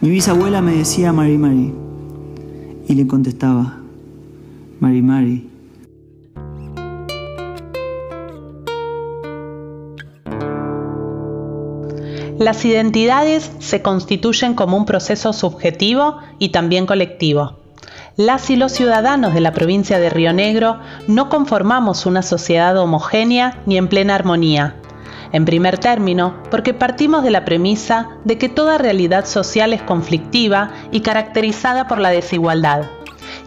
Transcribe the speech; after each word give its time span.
Mi 0.00 0.10
bisabuela 0.10 0.60
me 0.60 0.72
decía 0.72 1.10
Mari 1.10 1.38
Mari 1.38 1.72
y 2.86 2.94
le 2.94 3.06
contestaba 3.06 3.78
Mari 4.78 5.00
Mari. 5.00 5.50
Las 12.38 12.62
identidades 12.66 13.50
se 13.58 13.80
constituyen 13.80 14.52
como 14.52 14.76
un 14.76 14.84
proceso 14.84 15.32
subjetivo 15.32 16.18
y 16.38 16.50
también 16.50 16.84
colectivo. 16.84 17.56
Las 18.16 18.50
y 18.50 18.56
los 18.56 18.72
ciudadanos 18.72 19.32
de 19.32 19.40
la 19.40 19.54
provincia 19.54 19.98
de 19.98 20.10
Río 20.10 20.34
Negro 20.34 20.78
no 21.08 21.30
conformamos 21.30 22.04
una 22.04 22.20
sociedad 22.20 22.76
homogénea 22.76 23.62
ni 23.64 23.78
en 23.78 23.88
plena 23.88 24.14
armonía. 24.14 24.76
En 25.36 25.44
primer 25.44 25.76
término, 25.76 26.42
porque 26.50 26.72
partimos 26.72 27.22
de 27.22 27.30
la 27.30 27.44
premisa 27.44 28.08
de 28.24 28.38
que 28.38 28.48
toda 28.48 28.78
realidad 28.78 29.26
social 29.26 29.74
es 29.74 29.82
conflictiva 29.82 30.70
y 30.92 31.00
caracterizada 31.00 31.86
por 31.86 31.98
la 31.98 32.08
desigualdad 32.08 32.86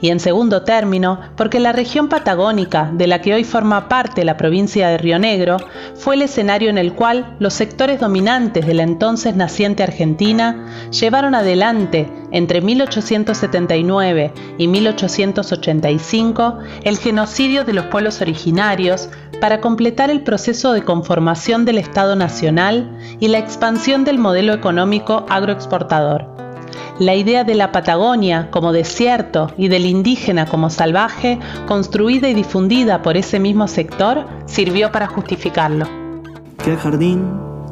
y 0.02 0.09
en 0.09 0.20
segundo 0.20 0.63
término 0.63 1.20
porque 1.35 1.59
la 1.59 1.71
región 1.71 2.08
patagónica 2.09 2.91
de 2.94 3.08
la 3.08 3.21
que 3.21 3.34
hoy 3.34 3.44
forma 3.44 3.88
parte 3.88 4.23
la 4.23 4.38
provincia 4.38 4.89
de 4.89 4.98
Río 4.98 5.20
Negro 5.20 5.58
fue 5.95 6.16
el 6.16 6.22
escenario 6.23 6.70
en 6.70 6.77
el 6.77 6.94
cual 6.94 7.35
los 7.39 7.53
sectores 7.53 7.99
dominantes 7.99 8.66
de 8.66 8.73
la 8.73 8.84
entonces 8.84 9.35
naciente 9.35 9.84
Argentina 9.84 10.89
llevaron 10.91 11.35
adelante 11.35 12.12
entre 12.31 12.62
1879 12.62 14.34
y 14.58 14.67
1885 14.67 16.59
el 16.84 16.97
genocidio 16.97 17.63
de 17.63 17.73
los 17.73 17.86
pueblos 17.86 18.22
originarios 18.22 19.09
para 19.39 19.61
completar 19.61 20.09
el 20.09 20.22
proceso 20.22 20.73
de 20.73 20.84
conformación 20.84 21.66
del 21.66 21.77
Estado 21.77 22.16
Nacional 22.16 22.97
y 23.20 23.30
la 23.30 23.39
expansión 23.39 24.03
del 24.03 24.20
modelo 24.20 24.53
económico 24.53 25.25
agroexportador 25.30 26.28
la 26.99 27.16
idea 27.16 27.44
de 27.44 27.55
la 27.55 27.72
Patagonia 27.72 28.49
como 28.52 28.73
desierto 28.73 29.53
y 29.58 29.69
del 29.69 29.85
indígena 29.85 30.45
como 30.45 30.69
salvaje, 30.69 31.39
construida 31.67 32.30
y 32.30 32.33
difundida 32.33 33.02
por 33.02 33.17
ese 33.17 33.39
mismo 33.39 33.67
sector, 33.67 34.27
sirvió 34.45 34.91
para 34.91 35.08
justificarlo. 35.08 35.86
Fui 36.58 36.73
al 36.73 36.77
jardín, 36.77 37.23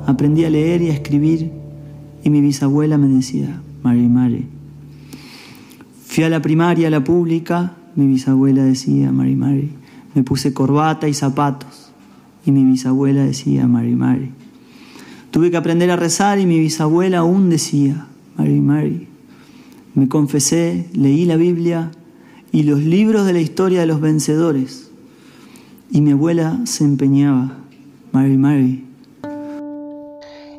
aprendí 0.06 0.46
a 0.46 0.50
leer 0.50 0.82
y 0.82 0.90
a 0.90 0.94
escribir 0.94 1.52
y 2.24 2.30
mi 2.30 2.42
bisabuela 2.42 2.98
me 2.98 3.08
decía, 3.08 3.62
Mari 3.84 4.08
Mari. 4.08 4.48
Fui 6.06 6.24
a 6.24 6.30
la 6.30 6.42
primaria, 6.42 6.88
a 6.88 6.92
la 6.92 7.04
pública, 7.04 7.74
mi 7.96 8.08
bisabuela 8.08 8.64
decía, 8.64 9.12
Mari 9.12 9.36
Mari. 9.36 9.72
Me 10.14 10.24
puse 10.24 10.54
corbata 10.54 11.08
y 11.08 11.14
zapatos 11.14 11.92
y 12.46 12.52
mi 12.52 12.64
bisabuela 12.64 13.24
decía, 13.24 13.68
Mari 13.68 13.96
Mari. 13.96 14.32
Tuve 15.32 15.52
que 15.52 15.58
aprender 15.58 15.92
a 15.92 15.96
rezar 15.96 16.40
y 16.40 16.46
mi 16.46 16.60
bisabuela 16.60 17.20
aún 17.20 17.50
decía, 17.50 18.08
Mari 18.38 18.62
Mari. 18.62 19.08
Me 19.96 20.08
confesé, 20.08 20.88
leí 20.94 21.26
la 21.26 21.38
Biblia 21.38 21.92
y 22.52 22.64
los 22.64 22.80
libros 22.80 23.26
de 23.26 23.34
la 23.34 23.40
historia 23.40 23.80
de 23.80 23.88
los 23.88 24.00
vencedores. 24.00 24.92
Y 25.90 26.02
mi 26.02 26.12
abuela 26.12 26.60
se 26.66 26.84
empeñaba, 26.84 27.58
Mary 28.12 28.38
Mary. 28.38 28.86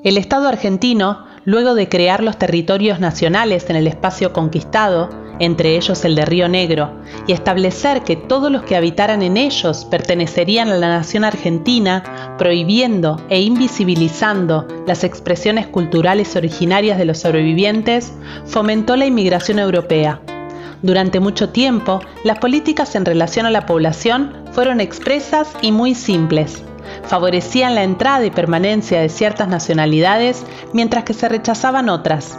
El 0.05 0.17
Estado 0.17 0.49
argentino, 0.49 1.25
luego 1.45 1.75
de 1.75 1.89
crear 1.89 2.23
los 2.23 2.39
territorios 2.39 2.99
nacionales 2.99 3.71
en 3.71 3.77
el 3.77 3.87
espacio 3.87 4.33
conquistado, 4.33 5.11
entre 5.39 5.77
ellos 5.77 6.05
el 6.05 6.15
de 6.15 6.25
Río 6.25 6.49
Negro, 6.49 6.93
y 7.27 7.33
establecer 7.33 8.03
que 8.03 8.17
todos 8.17 8.51
los 8.51 8.63
que 8.63 8.77
habitaran 8.77 9.23
en 9.23 9.37
ellos 9.37 9.85
pertenecerían 9.85 10.69
a 10.69 10.77
la 10.77 10.89
nación 10.89 11.25
argentina, 11.25 12.37
prohibiendo 12.39 13.21
e 13.29 13.41
invisibilizando 13.41 14.67
las 14.87 15.05
expresiones 15.05 15.67
culturales 15.67 16.37
originarias 16.37 16.99
de 16.99 17.05
los 17.05 17.19
sobrevivientes, 17.19 18.13
fomentó 18.47 18.97
la 18.97 19.07
inmigración 19.07 19.59
europea. 19.59 20.21
Durante 20.83 21.21
mucho 21.21 21.49
tiempo, 21.49 22.01
las 22.25 22.39
políticas 22.39 22.95
en 22.95 23.05
relación 23.05 23.47
a 23.47 23.51
la 23.51 23.67
población 23.67 24.33
fueron 24.53 24.81
expresas 24.81 25.49
y 25.61 25.73
muy 25.73 25.95
simples. 25.95 26.63
Favorecían 27.05 27.75
la 27.75 27.83
entrada 27.83 28.25
y 28.25 28.31
permanencia 28.31 29.01
de 29.01 29.09
ciertas 29.09 29.49
nacionalidades 29.49 30.45
mientras 30.73 31.05
que 31.05 31.15
se 31.15 31.29
rechazaban 31.29 31.89
otras 31.89 32.39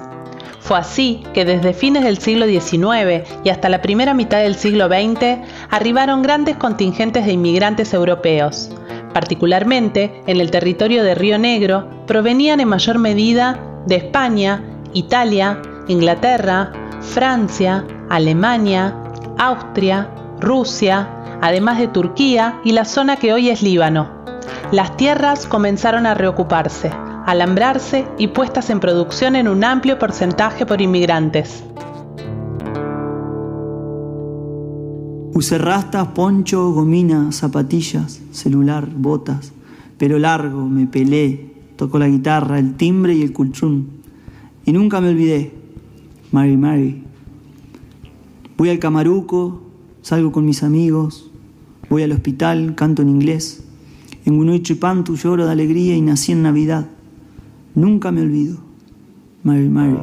fue 0.59 0.78
así 0.78 1.24
que 1.34 1.46
desde 1.46 1.74
fines 1.74 2.03
del 2.03 2.18
siglo 2.18 2.46
XIX 2.46 3.28
y 3.44 3.50
hasta 3.50 3.70
la 3.70 3.81
primera 3.81 4.14
mitad 4.14 4.40
del 4.40 4.56
siglo 4.56 4.88
XX 4.88 5.40
arribaron 5.70 6.22
grandes 6.22 6.58
contingentes 6.58 7.25
de 7.25 7.34
inmigrantes 7.34 7.94
europeos. 7.94 8.70
Particularmente 9.14 10.22
en 10.28 10.40
el 10.40 10.52
territorio 10.52 11.03
de 11.03 11.16
Río 11.16 11.40
Negro 11.40 11.90
provenían 12.06 12.59
en 12.59 12.68
mayor 12.68 13.00
medida 13.00 13.59
de 13.86 13.96
España, 13.96 14.64
Italia, 14.94 15.62
Inglaterra, 15.88 16.72
Francia, 17.02 17.86
Alemania, 18.09 18.96
Austria, 19.38 20.09
Rusia, 20.40 21.08
además 21.41 21.80
de 21.80 21.88
Turquía 21.88 22.59
y 22.64 22.74
la 22.74 22.86
zona 22.86 23.16
que 23.16 23.34
hoy 23.34 23.50
es 23.50 23.64
Líbano. 23.64 24.09
Las 24.72 24.96
tierras 24.97 25.47
comenzaron 25.47 26.06
a 26.06 26.14
reocuparse 26.14 26.91
alambrarse 27.29 28.07
y 28.17 28.29
puestas 28.29 28.69
en 28.69 28.79
producción 28.79 29.35
en 29.35 29.47
un 29.47 29.63
amplio 29.63 30.00
porcentaje 30.00 30.66
por 30.66 30.81
inmigrantes. 30.81 31.63
Usé 35.35 35.57
rastas, 35.59 36.07
poncho, 36.09 36.72
gomina, 36.72 37.31
zapatillas, 37.31 38.19
celular, 38.31 38.90
botas, 38.94 39.53
pero 39.97 40.17
largo, 40.17 40.67
me 40.67 40.88
pelé, 40.88 41.53
tocó 41.75 42.00
la 42.00 42.07
guitarra, 42.07 42.57
el 42.57 42.75
timbre 42.75 43.13
y 43.13 43.22
el 43.22 43.31
culchún. 43.31 43.90
Y 44.66 44.73
nunca 44.73 45.00
me 45.00 45.09
olvidé, 45.09 45.53
Mary 46.31 46.57
Mary. 46.57 47.03
Voy 48.57 48.69
al 48.69 48.79
camaruco, 48.79 49.61
salgo 50.01 50.31
con 50.31 50.46
mis 50.46 50.63
amigos, 50.63 51.29
voy 51.90 52.03
al 52.03 52.11
hospital, 52.11 52.73
canto 52.75 53.03
en 53.03 53.09
inglés. 53.09 53.63
En 54.25 54.35
Gunuichipantu 54.35 55.16
lloro 55.16 55.46
de 55.46 55.51
alegría 55.51 55.96
y 55.96 56.01
nací 56.01 56.31
en 56.31 56.44
Navidad. 56.44 56.88
Nunca 57.75 58.12
me 58.12 58.22
olvido. 58.22 58.57
Mary 59.44 59.69
Mary. 59.69 60.00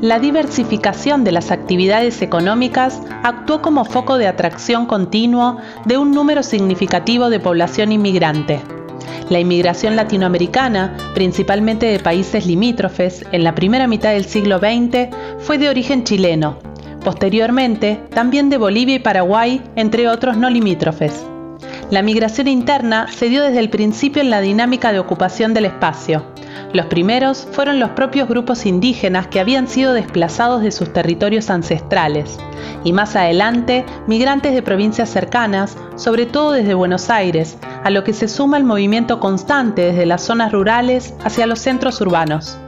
La 0.00 0.20
diversificación 0.20 1.24
de 1.24 1.32
las 1.32 1.50
actividades 1.50 2.22
económicas 2.22 3.02
actuó 3.24 3.60
como 3.62 3.84
foco 3.84 4.16
de 4.16 4.28
atracción 4.28 4.86
continuo 4.86 5.56
de 5.86 5.98
un 5.98 6.12
número 6.12 6.44
significativo 6.44 7.30
de 7.30 7.40
población 7.40 7.90
inmigrante. 7.90 8.60
La 9.28 9.40
inmigración 9.40 9.96
latinoamericana, 9.96 10.96
principalmente 11.14 11.86
de 11.86 11.98
países 11.98 12.46
limítrofes, 12.46 13.26
en 13.32 13.42
la 13.42 13.54
primera 13.54 13.88
mitad 13.88 14.12
del 14.12 14.24
siglo 14.24 14.58
XX 14.58 15.08
fue 15.40 15.58
de 15.58 15.68
origen 15.68 16.04
chileno, 16.04 16.58
posteriormente 17.04 18.00
también 18.10 18.50
de 18.50 18.58
Bolivia 18.58 18.94
y 18.94 19.00
Paraguay, 19.00 19.62
entre 19.74 20.08
otros 20.08 20.36
no 20.36 20.48
limítrofes. 20.48 21.27
La 21.90 22.02
migración 22.02 22.48
interna 22.48 23.06
se 23.10 23.30
dio 23.30 23.42
desde 23.42 23.60
el 23.60 23.70
principio 23.70 24.20
en 24.20 24.28
la 24.28 24.42
dinámica 24.42 24.92
de 24.92 24.98
ocupación 24.98 25.54
del 25.54 25.64
espacio. 25.64 26.22
Los 26.74 26.84
primeros 26.84 27.48
fueron 27.52 27.80
los 27.80 27.90
propios 27.90 28.28
grupos 28.28 28.66
indígenas 28.66 29.28
que 29.28 29.40
habían 29.40 29.68
sido 29.68 29.94
desplazados 29.94 30.60
de 30.60 30.70
sus 30.70 30.92
territorios 30.92 31.48
ancestrales, 31.48 32.38
y 32.84 32.92
más 32.92 33.16
adelante 33.16 33.86
migrantes 34.06 34.52
de 34.52 34.60
provincias 34.60 35.08
cercanas, 35.08 35.78
sobre 35.96 36.26
todo 36.26 36.52
desde 36.52 36.74
Buenos 36.74 37.08
Aires, 37.08 37.56
a 37.82 37.88
lo 37.88 38.04
que 38.04 38.12
se 38.12 38.28
suma 38.28 38.58
el 38.58 38.64
movimiento 38.64 39.18
constante 39.18 39.80
desde 39.80 40.04
las 40.04 40.22
zonas 40.22 40.52
rurales 40.52 41.14
hacia 41.24 41.46
los 41.46 41.58
centros 41.58 42.02
urbanos. 42.02 42.58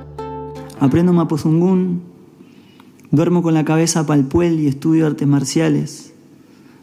Aprendo 0.81 1.13
mapuzungún, 1.13 2.03
duermo 3.11 3.43
con 3.43 3.53
la 3.53 3.67
cabeza 3.67 4.07
palpuel 4.07 4.61
y 4.61 4.69
estudio 4.69 5.07
artes 5.07 5.29
marciales. 5.29 6.10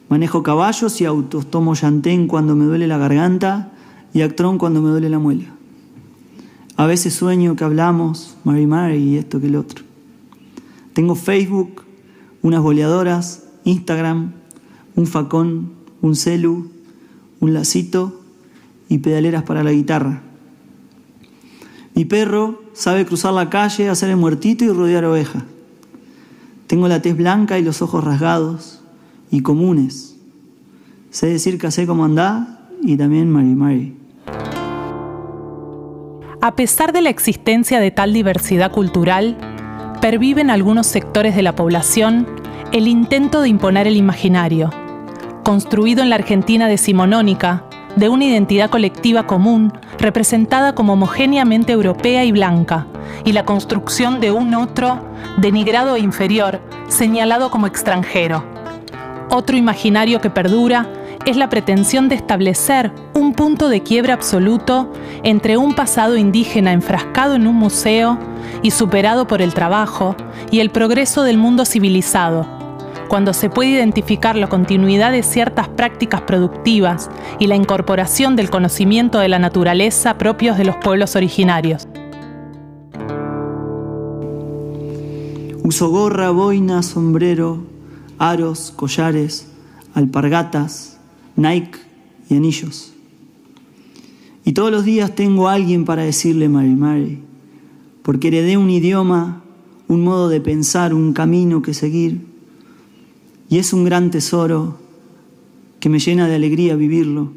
Manejo 0.10 0.42
caballos 0.42 1.02
y 1.02 1.06
autos, 1.06 1.48
tomo 1.48 1.74
llantén 1.74 2.28
cuando 2.28 2.56
me 2.56 2.66
duele 2.66 2.88
la 2.88 2.98
garganta 2.98 3.72
y 4.14 4.22
actrón 4.22 4.58
cuando 4.58 4.82
me 4.82 4.90
duele 4.90 5.10
la 5.10 5.20
muela. 5.20 5.46
A 6.78 6.86
veces 6.86 7.14
sueño 7.14 7.56
que 7.56 7.66
hablamos, 7.66 8.38
Mary 8.46 8.68
Mary 8.68 8.98
y 8.98 9.18
esto 9.18 9.42
que 9.42 9.48
el 9.48 9.58
otro. 9.58 9.84
Tengo 10.94 11.16
Facebook, 11.16 11.84
unas 12.42 12.62
boleadoras, 12.62 13.44
Instagram, 13.66 14.32
un 14.96 15.08
facón, 15.08 15.74
un 16.02 16.16
celu, 16.16 16.70
un 17.40 17.54
lacito 17.54 18.22
y 18.88 19.00
pedaleras 19.00 19.44
para 19.44 19.64
la 19.64 19.74
guitarra. 19.74 20.22
Mi 21.96 22.06
perro 22.06 22.62
sabe 22.74 23.06
cruzar 23.06 23.34
la 23.34 23.50
calle, 23.50 23.90
hacer 23.90 24.10
el 24.10 24.18
muertito 24.18 24.64
y 24.64 24.70
rodear 24.70 25.04
ovejas. 25.04 25.44
Tengo 26.68 26.88
la 26.88 27.02
tez 27.02 27.18
blanca 27.18 27.60
y 27.60 27.64
los 27.64 27.82
ojos 27.82 28.04
rasgados 28.04 28.77
y 29.32 29.42
comunes. 29.42 30.16
Sé 31.10 31.28
decir 31.28 31.58
que 31.58 31.72
sé 31.72 31.88
cómo 31.88 32.06
andá 32.06 32.60
y 32.84 32.98
también 32.98 33.30
Mari. 33.32 33.96
A 36.42 36.56
pesar 36.56 36.94
de 36.94 37.02
la 37.02 37.10
existencia 37.10 37.80
de 37.80 37.92
tal 37.92 38.14
diversidad 38.14 38.72
cultural, 38.72 39.38
pervive 40.02 40.42
en 40.42 40.52
algunos 40.52 40.86
sectores 40.88 41.36
de 41.36 41.42
la 41.42 41.56
población 41.56 42.28
el 42.72 42.88
intento 42.88 43.42
de 43.42 43.50
imponer 43.50 43.88
el 43.88 43.98
imaginario, 43.98 44.70
construido 45.44 46.04
en 46.04 46.10
la 46.10 46.16
Argentina 46.16 46.68
decimonónica, 46.68 47.64
de 47.96 48.10
una 48.10 48.26
identidad 48.26 48.70
colectiva 48.70 49.26
común, 49.26 49.74
representada 49.98 50.76
como 50.76 50.94
homogéneamente 50.94 51.74
europea 51.74 52.24
y 52.24 52.32
blanca, 52.32 52.86
y 53.26 53.32
la 53.32 53.44
construcción 53.44 54.20
de 54.20 54.32
un 54.32 54.54
otro 54.54 55.00
denigrado 55.38 55.96
e 55.96 56.00
inferior, 56.02 56.62
señalado 56.88 57.50
como 57.50 57.66
extranjero. 57.66 58.57
Otro 59.30 59.58
imaginario 59.58 60.22
que 60.22 60.30
perdura 60.30 60.90
es 61.26 61.36
la 61.36 61.50
pretensión 61.50 62.08
de 62.08 62.16
establecer 62.16 62.94
un 63.14 63.34
punto 63.34 63.68
de 63.68 63.84
quiebra 63.84 64.14
absoluto 64.14 64.94
entre 65.24 65.58
un 65.58 65.76
pasado 65.76 66.16
indígena 66.16 66.72
enfrascado 66.72 67.36
en 67.36 67.46
un 67.46 67.56
museo 67.56 68.18
y 68.62 68.72
superado 68.72 69.28
por 69.28 69.42
el 69.42 69.54
trabajo 69.54 70.16
y 70.50 70.62
el 70.62 70.70
progreso 70.70 71.24
del 71.24 71.38
mundo 71.38 71.66
civilizado, 71.66 72.48
cuando 73.10 73.34
se 73.34 73.50
puede 73.50 73.72
identificar 73.72 74.38
la 74.38 74.48
continuidad 74.48 75.12
de 75.12 75.24
ciertas 75.24 75.68
prácticas 75.68 76.22
productivas 76.22 77.10
y 77.38 77.48
la 77.48 77.56
incorporación 77.56 78.38
del 78.38 78.50
conocimiento 78.50 79.20
de 79.20 79.28
la 79.28 79.40
naturaleza 79.40 80.18
propios 80.18 80.58
de 80.58 80.64
los 80.64 80.78
pueblos 80.78 81.18
originarios. 81.18 81.86
Uso 85.66 85.90
gorra, 85.90 86.30
boina, 86.30 86.82
sombrero, 86.82 87.77
aros, 88.18 88.72
collares, 88.76 89.48
alpargatas, 89.94 90.98
Nike 91.36 91.78
y 92.30 92.36
anillos. 92.36 92.94
Y 94.46 94.54
todos 94.54 94.72
los 94.72 94.86
días 94.86 95.14
tengo 95.16 95.48
a 95.48 95.54
alguien 95.54 95.86
para 95.86 96.04
decirle 96.04 96.50
Mary 96.50 96.76
Mary, 96.76 97.20
porque 98.02 98.30
heredé 98.30 98.58
un 98.58 98.70
idioma, 98.70 99.44
un 99.88 100.04
modo 100.04 100.30
de 100.30 100.40
pensar, 100.42 100.94
un 100.94 101.14
camino 101.14 101.62
que 101.62 101.74
seguir. 101.74 102.26
Y 103.50 103.58
es 103.58 103.74
un 103.74 103.84
gran 103.84 104.12
tesoro 104.12 104.78
que 105.80 105.90
me 105.90 106.00
llena 106.00 106.28
de 106.28 106.36
alegría 106.36 106.76
vivirlo. 106.76 107.32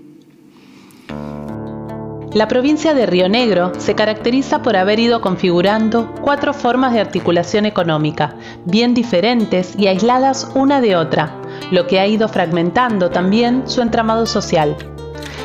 La 2.32 2.46
provincia 2.46 2.94
de 2.94 3.06
Río 3.06 3.28
Negro 3.28 3.72
se 3.78 3.96
caracteriza 3.96 4.62
por 4.62 4.76
haber 4.76 5.00
ido 5.00 5.20
configurando 5.20 6.14
cuatro 6.20 6.54
formas 6.54 6.92
de 6.92 7.00
articulación 7.00 7.66
económica, 7.66 8.36
bien 8.64 8.94
diferentes 8.94 9.74
y 9.76 9.88
aisladas 9.88 10.48
una 10.54 10.80
de 10.80 10.94
otra, 10.94 11.34
lo 11.72 11.88
que 11.88 11.98
ha 11.98 12.06
ido 12.06 12.28
fragmentando 12.28 13.10
también 13.10 13.64
su 13.66 13.82
entramado 13.82 14.26
social. 14.26 14.76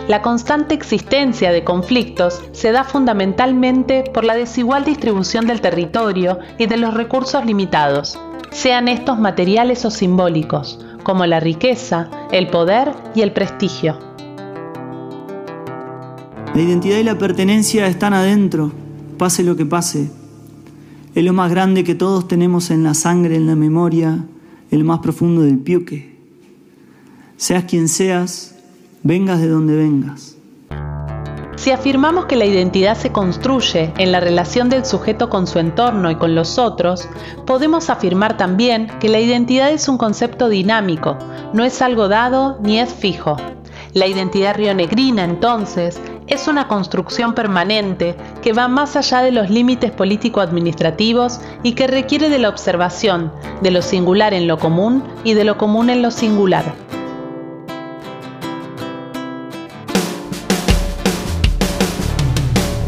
La 0.07 0.21
constante 0.21 0.75
existencia 0.75 1.51
de 1.51 1.63
conflictos 1.63 2.43
se 2.51 2.71
da 2.71 2.83
fundamentalmente 2.83 4.03
por 4.13 4.23
la 4.23 4.35
desigual 4.35 4.85
distribución 4.85 5.47
del 5.47 5.61
territorio 5.61 6.37
y 6.59 6.67
de 6.67 6.77
los 6.77 6.93
recursos 6.93 7.43
limitados, 7.47 8.19
sean 8.51 8.89
estos 8.89 9.17
materiales 9.17 9.83
o 9.85 9.89
simbólicos, 9.89 10.79
como 11.01 11.25
la 11.25 11.39
riqueza, 11.39 12.09
el 12.31 12.47
poder 12.47 12.91
y 13.15 13.21
el 13.21 13.31
prestigio. 13.31 14.14
La 16.55 16.61
identidad 16.61 16.99
y 16.99 17.03
la 17.03 17.17
pertenencia 17.17 17.85
están 17.87 18.13
adentro, 18.13 18.71
pase 19.17 19.43
lo 19.43 19.57
que 19.57 19.65
pase. 19.65 20.09
Es 21.13 21.21
lo 21.21 21.33
más 21.33 21.51
grande 21.51 21.83
que 21.83 21.95
todos 21.95 22.29
tenemos 22.29 22.71
en 22.71 22.81
la 22.81 22.93
sangre, 22.93 23.35
en 23.35 23.45
la 23.45 23.57
memoria, 23.57 24.23
el 24.71 24.85
más 24.85 24.99
profundo 24.99 25.41
del 25.41 25.59
piuque. 25.59 26.15
Seas 27.35 27.65
quien 27.65 27.89
seas, 27.89 28.55
vengas 29.03 29.41
de 29.41 29.49
donde 29.49 29.75
vengas. 29.75 30.37
Si 31.57 31.71
afirmamos 31.71 32.23
que 32.27 32.37
la 32.37 32.45
identidad 32.45 32.95
se 32.95 33.11
construye 33.11 33.91
en 33.97 34.13
la 34.13 34.21
relación 34.21 34.69
del 34.69 34.85
sujeto 34.85 35.29
con 35.29 35.47
su 35.47 35.59
entorno 35.59 36.09
y 36.09 36.15
con 36.15 36.35
los 36.35 36.57
otros, 36.57 37.09
podemos 37.45 37.89
afirmar 37.89 38.37
también 38.37 38.87
que 39.01 39.09
la 39.09 39.19
identidad 39.19 39.71
es 39.71 39.89
un 39.89 39.97
concepto 39.97 40.47
dinámico, 40.47 41.17
no 41.51 41.65
es 41.65 41.81
algo 41.81 42.07
dado 42.07 42.59
ni 42.61 42.79
es 42.79 42.93
fijo. 42.93 43.35
La 43.91 44.07
identidad 44.07 44.55
rionegrina, 44.55 45.23
entonces, 45.25 46.01
es 46.27 46.47
una 46.47 46.67
construcción 46.67 47.33
permanente 47.33 48.15
que 48.41 48.53
va 48.53 48.67
más 48.67 48.95
allá 48.95 49.21
de 49.21 49.31
los 49.31 49.49
límites 49.49 49.91
político-administrativos 49.91 51.39
y 51.61 51.73
que 51.73 51.87
requiere 51.87 52.29
de 52.29 52.39
la 52.39 52.49
observación 52.49 53.31
de 53.61 53.71
lo 53.71 53.81
singular 53.81 54.33
en 54.33 54.47
lo 54.47 54.57
común 54.57 55.03
y 55.23 55.33
de 55.33 55.43
lo 55.43 55.57
común 55.57 55.89
en 55.89 56.01
lo 56.01 56.11
singular. 56.11 56.73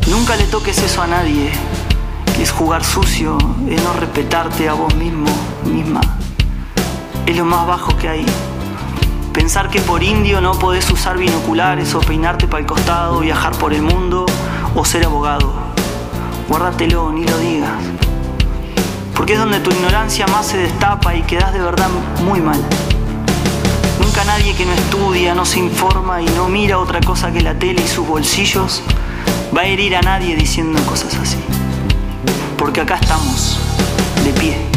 Nunca 0.10 0.36
le 0.36 0.46
toques 0.46 0.82
eso 0.82 1.02
a 1.04 1.08
nadie, 1.08 1.52
es 2.42 2.52
jugar 2.52 2.84
sucio, 2.84 3.38
es 3.70 3.82
no 3.84 3.94
respetarte 3.94 4.68
a 4.68 4.74
vos 4.74 4.94
mismo, 4.96 5.30
misma. 5.64 6.02
Es 7.26 7.38
lo 7.38 7.46
más 7.46 7.68
bajo 7.68 7.96
que 7.98 8.10
hay. 8.10 8.26
Pensar 9.38 9.70
que 9.70 9.82
por 9.82 10.02
indio 10.02 10.42
no 10.42 10.54
podés 10.54 10.90
usar 10.90 11.16
binoculares 11.16 11.94
o 11.94 12.00
peinarte 12.00 12.48
para 12.48 12.60
el 12.60 12.66
costado, 12.66 13.20
viajar 13.20 13.56
por 13.60 13.72
el 13.72 13.84
mundo 13.84 14.26
o 14.74 14.84
ser 14.84 15.06
abogado. 15.06 15.54
Guárdatelo, 16.50 17.12
ni 17.12 17.24
lo 17.24 17.38
digas. 17.38 17.70
Porque 19.16 19.34
es 19.34 19.40
donde 19.40 19.60
tu 19.60 19.70
ignorancia 19.70 20.26
más 20.26 20.48
se 20.48 20.58
destapa 20.58 21.14
y 21.14 21.22
quedas 21.22 21.54
de 21.54 21.60
verdad 21.60 21.88
muy 22.26 22.42
mal. 22.42 22.60
Nunca 24.02 24.24
nadie 24.24 24.56
que 24.56 24.66
no 24.66 24.74
estudia, 24.74 25.36
no 25.36 25.46
se 25.46 25.60
informa 25.60 26.20
y 26.20 26.26
no 26.26 26.50
mira 26.50 26.80
otra 26.80 27.00
cosa 27.00 27.32
que 27.32 27.42
la 27.42 27.54
tele 27.54 27.84
y 27.86 27.88
sus 27.88 28.08
bolsillos 28.08 28.82
va 29.56 29.62
a 29.62 29.66
herir 29.66 29.96
a 29.98 30.02
nadie 30.02 30.36
diciendo 30.36 30.82
cosas 30.88 31.14
así. 31.14 31.38
Porque 32.58 32.82
acá 32.82 32.96
estamos, 32.96 33.60
de 34.24 34.32
pie. 34.32 34.77